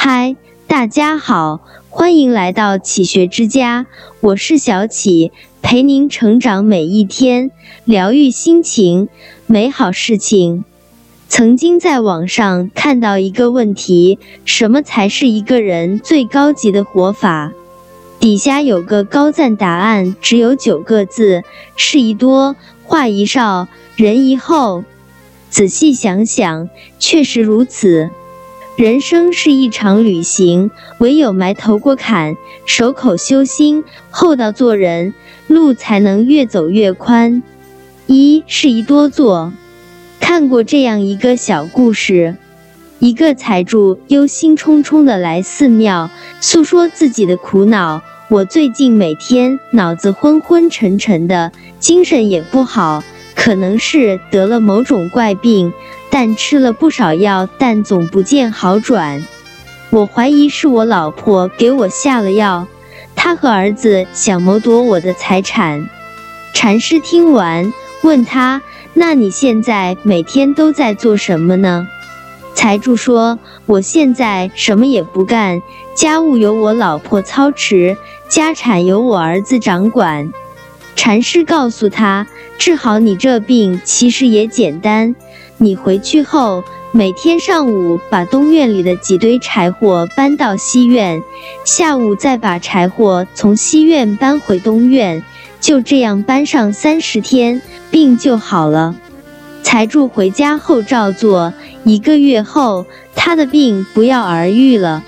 [0.00, 0.36] 嗨，
[0.68, 1.58] 大家好，
[1.90, 3.86] 欢迎来到启学之家，
[4.20, 7.50] 我是小启，陪您成长每一天，
[7.84, 9.08] 疗愈心情，
[9.46, 10.64] 美好事情。
[11.28, 17.52] 曾经在网上看到一个问题：什么才是一个人最高级的活法？
[18.20, 21.42] 底下有个高赞答案，只有九个字：
[21.74, 22.54] 事宜多，
[22.84, 24.84] 话宜少，人宜厚。
[25.50, 26.68] 仔细想想，
[27.00, 28.10] 确实如此。
[28.78, 35.14] 人生是一场旅行，唯有埋头过坎，守口修心，厚道做人，
[35.48, 37.42] 路才能越走越宽。
[38.06, 39.52] 一是一多做。
[40.20, 42.36] 看过这样一个小故事：
[43.00, 46.08] 一个财主忧心忡忡的来寺庙，
[46.40, 48.00] 诉说自己的苦恼。
[48.28, 51.50] 我最近每天脑子昏昏沉沉的，
[51.80, 53.02] 精神也不好，
[53.34, 55.72] 可能是得了某种怪病。
[56.10, 59.26] 但吃了不少药，但总不见好转。
[59.90, 62.66] 我怀疑是我老婆给我下了药。
[63.14, 65.88] 她和儿子想谋夺我的财产。
[66.54, 67.72] 禅师听完，
[68.02, 68.62] 问他
[68.94, 71.86] ：“那你现在每天都在做什么呢？”
[72.54, 75.62] 财主说：“我现在什么也不干，
[75.94, 77.96] 家务由我老婆操持，
[78.28, 80.32] 家产由我儿子掌管。”
[80.96, 82.26] 禅师告诉他
[82.58, 85.14] ：“治好你这病，其实也简单。”
[85.60, 91.20] 你回去后，每天上午把东院里的几堆柴火搬到西院，
[91.64, 95.22] 下午再把柴火从西院搬回东院，
[95.60, 97.60] 就这样搬上三十天，
[97.90, 98.94] 病就好了。
[99.64, 102.86] 财主回家后照做，一个月后，
[103.16, 105.02] 他的病不药而愈了。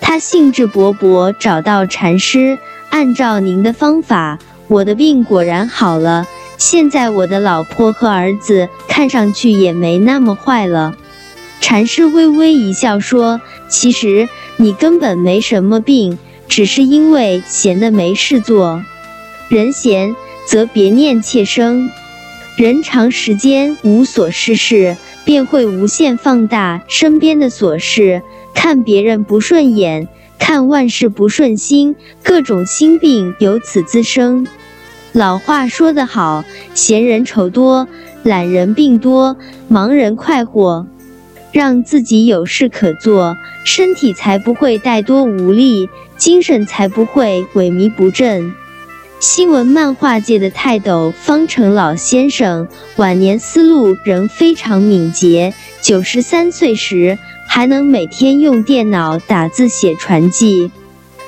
[0.00, 2.56] 他兴致勃勃找到禅师，
[2.90, 6.24] 按照您的方法，我的病果然好了。
[6.60, 10.94] 现在我的老婆和儿子看上去也没那么坏了。
[11.58, 18.84] 禅师微微一笑说：“其实你根本没什么病，只是因为闲的没事做。
[19.48, 20.14] 人闲
[20.46, 21.88] 则别念妾生。
[22.56, 28.20] 人长时间无所事事，便会无限放大身边的琐事，
[28.52, 30.08] 看别人不顺眼，
[30.38, 34.46] 看万事不顺心，各种心病由此滋生。”
[35.12, 37.88] 老话说得好，闲人愁多，
[38.22, 40.86] 懒人病多，忙人快活。
[41.52, 48.54] 让自己有事可做，身体才不会怠多无力，精神才不会萎靡不振。
[49.18, 60.70] 新闻漫画界的泰斗方成老先生，晚年思路仍非常敏捷，九十三岁时还能每天用电脑打字写传记。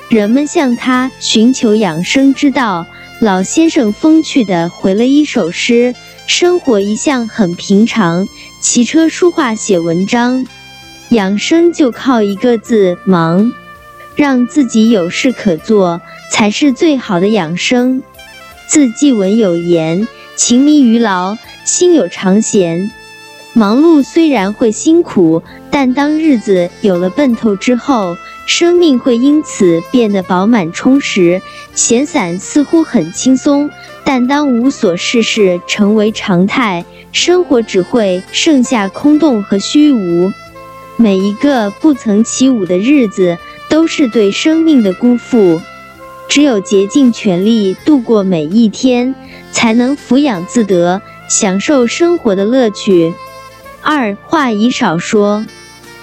[0.07, 2.85] 人们向他寻求养生之道。
[3.23, 5.95] 老先生风趣地回了一首诗
[6.27, 8.27] ：“生活一向很平常，
[8.59, 10.45] 骑车、书画、写文章，
[11.07, 13.53] 养生就靠一个字——忙。
[14.17, 16.01] 让自己有事可做，
[16.33, 18.03] 才是最好的养生。”
[18.67, 22.91] 字季文有言：“勤迷于劳，心有常闲。”
[23.55, 25.41] 忙碌虽然会辛苦，
[25.71, 31.41] 但当日子有了奔头之后，生命会因此变得饱满充实。
[31.73, 33.69] 闲散似乎很轻松，
[34.03, 40.31] 但当无所事事成为常态，生活只会剩下空洞和虚无。
[40.97, 43.37] 每一个不曾起舞的日子，
[43.69, 45.59] 都是对生命的辜负。
[46.29, 49.15] 只有竭尽全力度过每一天，
[49.51, 53.13] 才能抚养自得，享受生活的乐趣。
[53.81, 55.45] 二话已少说，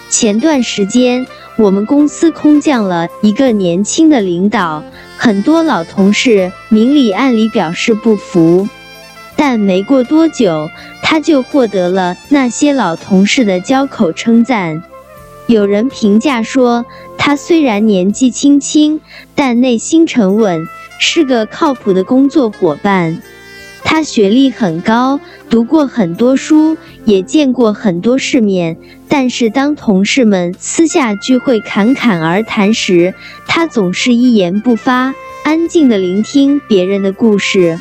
[0.08, 1.26] 前段时间
[1.60, 4.82] 我们公司空降了一个年轻的领导。
[5.18, 8.66] 很多老同事明里暗里表示不服，
[9.36, 10.70] 但没过多久，
[11.02, 14.82] 他就获得了那些老同事的交口称赞。
[15.48, 16.86] 有人评价说，
[17.18, 18.98] 他虽然年纪轻轻，
[19.34, 20.66] 但内心沉稳，
[20.98, 23.20] 是个靠谱的工作伙伴。
[23.82, 28.76] 他学历很高，读过很多书，也见过很多世面。
[29.08, 33.14] 但是当同事们私下聚会侃侃而谈时，
[33.46, 35.12] 他总是一言不发，
[35.42, 37.78] 安静地聆听别人的故事。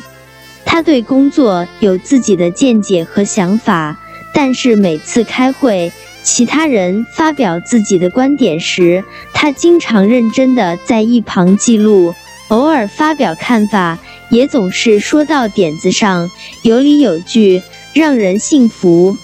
[0.64, 3.96] 他对工作有自己的见解和想法，
[4.34, 5.92] 但是每次开会，
[6.22, 12.14] 其他人发表自己的观点时，他经常认真地在一旁记录，
[12.48, 13.98] 偶尔发表看法，
[14.30, 16.30] 也总是说到点子上，
[16.62, 17.62] 有理有据，
[17.92, 19.16] 让人信服。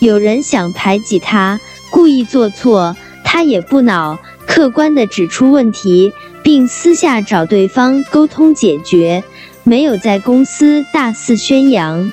[0.00, 1.60] 有人想排挤他，
[1.90, 6.12] 故意做错，他也不恼，客观地指出问题，
[6.42, 9.22] 并私下找对方沟通解决，
[9.62, 12.12] 没有在公司大肆宣扬。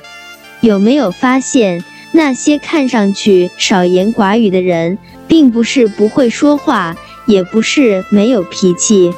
[0.60, 1.82] 有没有发现，
[2.12, 6.96] 那些看上去少言寡语的人，并不是不会说话，
[7.26, 9.12] 也不是没有脾气。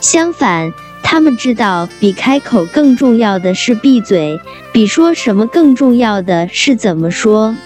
[0.00, 0.72] 相反，
[1.02, 4.40] 他们知道比开口更重要的是闭嘴，
[4.72, 7.56] 比说什么更重要的是怎么说。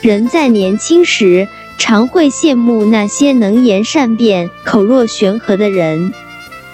[0.00, 6.12] 人在年轻时，常会羡慕那些能言善辩、口若悬河的人。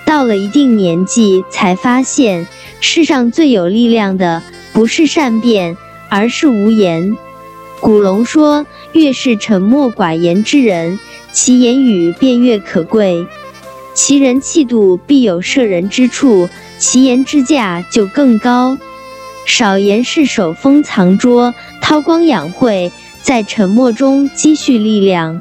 [0.04, 2.46] 到了一定年纪，才发现
[2.81, 5.76] 世上最有力量的不是善辩，
[6.10, 7.16] 而是无言。
[7.81, 10.99] 古龙说：“越是沉默寡言之人，
[11.32, 13.26] 其言语便越可贵。
[13.94, 16.49] 其人气度必有摄人之处，
[16.79, 18.79] 其言之价就更高。
[19.47, 22.91] 少言是手风藏拙，韬光养晦，
[23.23, 25.41] 在沉默中积蓄力量。”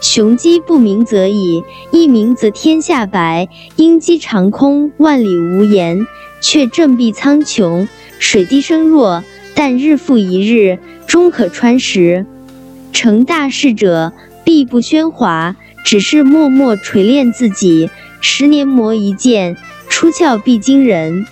[0.00, 3.48] 雄鸡不鸣则已，一鸣则天下白。
[3.74, 6.06] 鹰击长空，万里无言，
[6.40, 7.88] 却振臂苍穹。
[8.20, 9.24] 水滴声弱，
[9.56, 12.26] 但日复一日，终可穿石。
[12.92, 14.12] 成大事者，
[14.44, 15.56] 必不喧哗，
[15.88, 17.88] 只是默默锤炼自己。
[18.20, 19.56] 十年磨一剑，
[19.88, 21.26] 出鞘必惊人。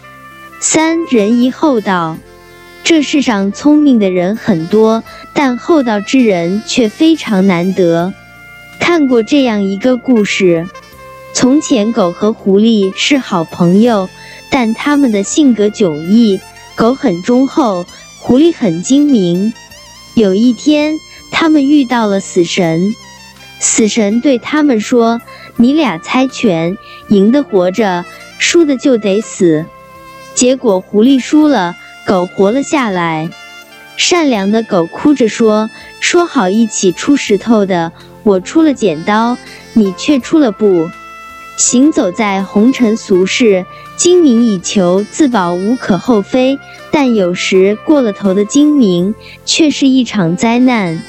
[0.61, 2.17] 三人一厚道，
[2.83, 5.05] 这世上聪明的人很多，
[5.35, 8.15] 但厚道之人却非常难得。
[8.81, 10.67] 看过这样一个故事：
[11.35, 14.09] 从前，狗和狐狸是好朋友，
[14.49, 16.41] 但它们的性格迥异。
[16.75, 17.85] 狗很忠厚，
[18.21, 19.53] 狐狸很精明。
[20.15, 20.95] 有一天，
[21.31, 22.95] 他们遇到了死神。
[23.59, 25.21] 死神对他们说
[25.57, 26.77] ：“你俩猜拳，
[27.09, 28.05] 赢的活着，
[28.39, 29.65] 输的就得死。”
[30.35, 31.75] 结果，狐狸输了，
[32.07, 33.31] 狗活了下来。
[33.97, 35.71] 善良的狗哭着说
[36.01, 37.93] ：“说好一起出石头的。”
[38.23, 39.39] 我出了剪刀，
[39.73, 40.91] 你却出了布。
[41.57, 43.65] 行走在红尘俗世，
[43.97, 46.59] 精明以求自保无可厚非，
[46.91, 49.15] 但有时过了头的精明
[49.45, 50.95] 却是一场灾难。《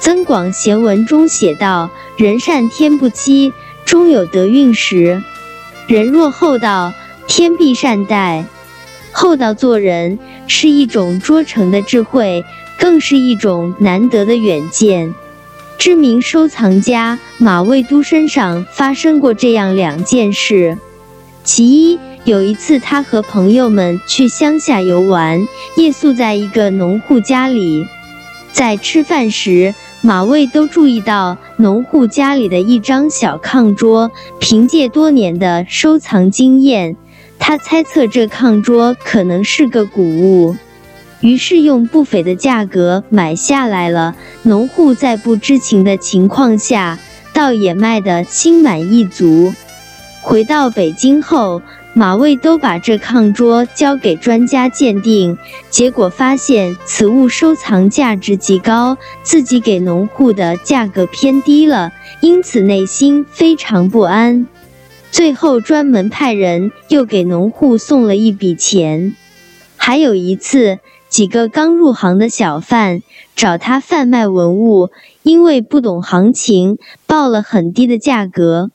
[0.00, 3.52] 增广贤文》中写道：“人善天不欺，
[3.84, 5.22] 终有得运时。
[5.86, 6.92] 人若厚道，
[7.26, 8.44] 天必善待。
[9.12, 12.44] 厚道做人是一种卓成的智慧，
[12.78, 15.14] 更是一种难得的远见。”
[15.78, 20.76] 知名收藏家马未都身上发生过这样两件事。
[21.44, 25.46] 其一，有一次他和朋友们去乡下游玩，
[25.76, 27.86] 夜宿在一个农户家里。
[28.50, 34.10] 在吃饭时，马未都注意到农户家里的一张小炕桌。
[34.38, 36.96] 凭借多年的收藏经验，
[37.38, 40.56] 他猜测这炕桌可能是个古物。
[41.20, 44.14] 于是用不菲的价格买下来了。
[44.44, 46.96] 农户在不知情的情况下，
[47.34, 49.52] 倒也卖得心满意足。
[50.22, 51.60] 回到北京后，
[51.98, 55.36] 马未都把这炕桌交给专家鉴定，
[55.68, 61.90] 结果发现此物收藏价值极高，自己给农户的价格偏低了，
[62.20, 64.46] 因此内心非常不安。
[65.10, 69.16] 最后专门派人又给农户送了一笔钱。
[69.76, 70.78] 还有一次。
[71.08, 73.00] 几个刚入行的小贩
[73.34, 74.90] 找他贩卖文物，
[75.22, 78.70] 因为不懂行情，报了很低的价格。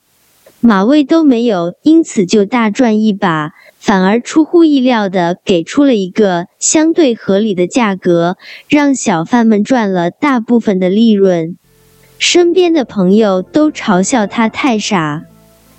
[0.66, 8.38] 马未都没有因此就大赚一把，反而出乎意料的给出了一个相对合理的价格，
[8.70, 11.58] 让小贩们赚了大部分的利润。
[12.18, 15.24] 身边的朋友都嘲笑他太傻。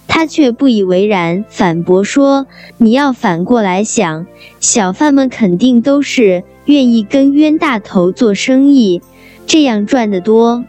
[0.06, 4.26] 他却不以为然，反驳说：“你要反过来想，
[4.60, 9.00] 小贩们肯定都是愿意跟冤大头做生意，
[9.46, 10.62] 这样赚得多。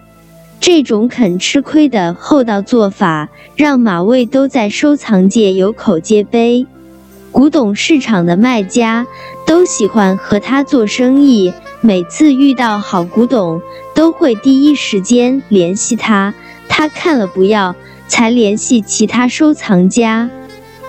[0.59, 6.65] 这种肯吃亏的厚道做法，让马未都在收藏界有口皆碑。
[7.31, 9.05] 古董市场的卖家
[9.45, 13.61] 都喜欢和他做生意，每次遇到好古董，
[13.93, 16.33] 都会第一时间联系他。
[16.67, 17.75] 他看了不要。”
[18.07, 20.29] 才联系其他收藏家，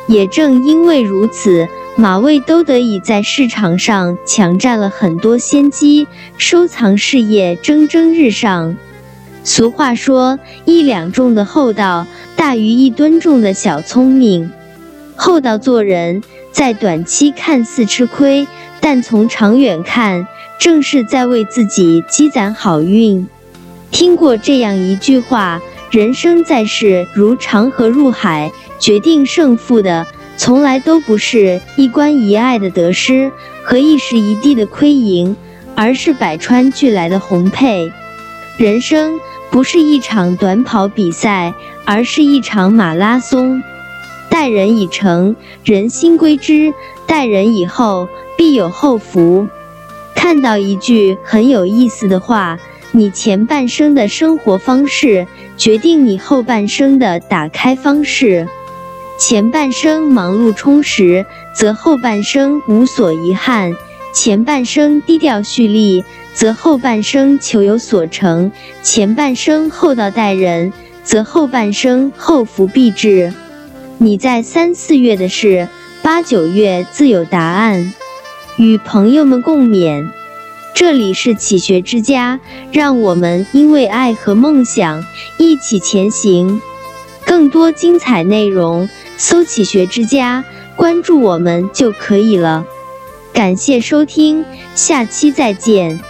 [0.06, 6.06] 也正因为如此，马未都得以在市场上抢占了很多先机，
[6.36, 8.76] 收藏事业蒸蒸日上。
[9.46, 14.50] 俗话说：“一两重的厚道大于一吨重的小聪明。”
[15.14, 18.48] 厚道做人，在短期看似吃亏，
[18.80, 20.26] 但从长远看，
[20.58, 23.28] 正是在为自己积攒好运。
[23.92, 25.62] 听过这样一句话。
[25.92, 28.50] 人生在世如长河入海，
[28.80, 30.04] 决定胜负的
[30.36, 33.30] 从来都不是一关一爱的得失
[33.62, 35.36] 和一时一地的亏盈，
[35.76, 37.90] 而是百川俱来的红配。
[38.58, 39.18] 人生
[39.50, 43.62] 不是一场短跑比赛，而是一场马拉松。
[44.28, 45.34] 待人以诚，
[45.64, 46.72] 人心归之；
[47.06, 49.48] 待人以厚，必有厚福。
[50.14, 52.58] 看到一句很有意思的话。
[52.92, 55.26] 你前半生的生活方式，
[55.58, 58.48] 决定你后半生的打开方式。
[59.18, 63.74] 前半生忙碌充实，则后半生无所遗憾；
[64.16, 68.50] 前半生低调蓄力，则后半生求有所成；
[68.82, 70.72] 前半生厚道待人，
[71.04, 73.34] 则后半生厚福必至。
[73.98, 75.68] 你在三四月的事，
[76.00, 77.92] 八九月自有答案。
[78.56, 80.08] 与朋友们共勉。
[80.74, 82.40] 这里是启学之家，
[82.72, 85.04] 让我们因为爱和梦想
[85.36, 86.62] 一起前行。
[87.26, 90.42] 更多精彩内容，搜“启学之家”，
[90.74, 92.64] 关注我们就可以了。
[93.36, 94.42] 感谢收听，
[94.74, 96.00] 下期再见。